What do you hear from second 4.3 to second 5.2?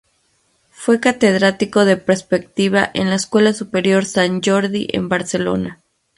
Jordi en